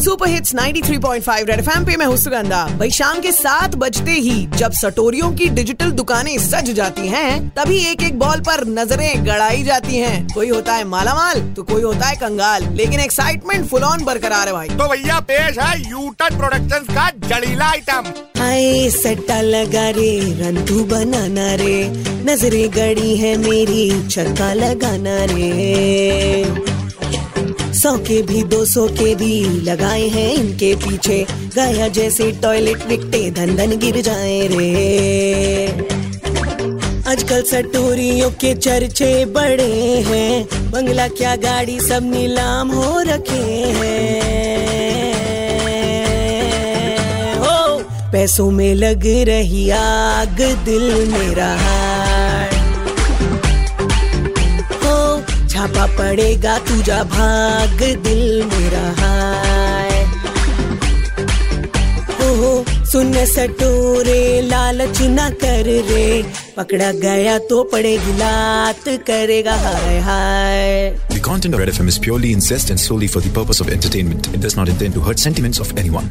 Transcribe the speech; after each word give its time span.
Super 0.00 0.28
hits 0.28 0.54
93.5 0.54 1.48
red 1.48 1.58
FM 1.58 1.84
पे 1.84 1.96
मैं 1.96 2.06
हूँ 2.06 2.16
सुगंधा। 2.16 2.64
भाई 2.78 2.90
शाम 2.90 3.20
के 3.20 3.32
सात 3.32 3.74
बजते 3.74 4.10
ही 4.10 4.46
जब 4.56 4.72
सटोरियों 4.72 5.30
की 5.32 5.48
डिजिटल 5.48 5.90
दुकानें 5.90 6.38
सज 6.38 6.70
जाती 6.70 7.08
हैं, 7.08 7.48
तभी 7.48 7.78
एक 7.90 8.02
एक 8.02 8.18
बॉल 8.18 8.40
पर 8.40 8.66
नज़रें 8.68 9.26
गड़ाई 9.26 9.62
जाती 9.62 9.96
हैं। 9.96 10.26
कोई 10.34 10.48
होता 10.48 10.74
है 10.74 10.84
मालामाल 10.84 11.40
तो 11.56 11.62
कोई 11.62 11.82
होता 11.82 12.06
है 12.06 12.16
कंगाल। 12.16 12.68
लेकिन 12.72 13.00
एक्साइटमेंट 13.00 13.68
फुल 13.68 13.82
ऑन 13.82 14.04
बरकरार 14.04 14.46
है 14.46 14.52
भाई। 14.52 14.68
तो 14.68 14.88
भैया 14.88 15.20
पेश 15.30 15.58
है 15.58 15.80
यूटन 15.80 16.38
प्रोडक्शंस 16.38 16.88
का 16.90 17.10
जड़ीला 17.28 17.66
आइटम 17.66 18.12
हाय 18.38 18.90
सट्टा 18.90 19.40
लगा 19.40 19.88
रे 19.90 20.10
रंतू 20.40 20.84
बनाना 20.84 21.54
रे। 21.54 21.76
नजरे 22.26 22.66
गड़ी 22.68 23.16
है 23.16 23.36
मेरी 23.38 24.08
छक्का 24.08 24.52
लगाना 24.54 25.16
रे। 25.24 26.19
सौ 27.90 27.96
के 27.98 28.20
भी, 28.22 28.42
दो 28.44 28.64
सौ 28.64 28.86
के 28.88 29.14
भी 29.14 29.44
लगाए 29.62 30.02
हैं 30.08 30.32
इनके 30.32 30.74
पीछे। 30.76 31.16
गाया 31.54 31.86
जैसे 31.88 32.30
टॉयलेट 32.42 32.84
बिकते 32.86 33.30
धन 33.30 33.54
धन 33.56 33.76
गिर 33.78 34.00
जाए 34.00 34.36
रे। 34.46 34.68
आजकल 37.10 37.42
सटोरियों 37.42 38.30
के 38.40 38.52
चर्चे 38.56 39.10
बड़े 39.34 39.72
हैं, 40.06 40.70
बंगला 40.70 41.06
क्या 41.16 41.34
गाड़ी 41.42 41.78
सब 41.80 42.02
नीलाम 42.04 42.70
हो 42.70 43.00
रखे 43.08 43.42
हैं, 43.78 44.20
पैसों 48.12 48.50
में 48.50 48.74
लग 48.76 49.06
रही 49.28 49.68
आग 49.74 50.40
दिल 50.64 50.86
मेरा 51.10 51.52
हार। 51.58 52.39
छापा 55.70 55.86
पड़ेगा 55.96 56.58
तुझा 56.68 57.02
भाग 57.14 57.82
दिल 58.04 58.44
मेरा 58.52 58.86
हाय 59.00 59.98
हो 62.20 62.52
सुन 62.92 63.12
सटोरे 63.32 64.20
लालच 64.48 64.98
न 65.00 65.28
कर 65.42 65.66
रे 65.88 66.06
पकड़ा 66.56 66.90
गया 67.02 67.38
तो 67.50 67.62
पड़ेगी 67.72 68.16
लात 68.18 68.88
करेगा 69.06 69.56
हाय 69.66 69.98
हाय 70.08 70.94
The 71.14 71.20
content 71.28 71.54
of 71.54 71.60
Red 71.60 71.74
FM 71.74 71.92
is 71.94 71.98
purely 72.06 72.32
incest 72.38 72.70
and 72.74 72.86
solely 72.86 73.10
for 73.16 73.22
the 73.26 73.34
purpose 73.40 73.60
of 73.60 73.74
entertainment. 73.76 74.32
It 74.34 74.40
does 74.46 74.56
not 74.60 74.72
intend 74.74 74.98
to 74.98 75.06
hurt 75.08 75.28
sentiments 75.28 75.60
of 75.66 75.76
anyone. 75.84 76.10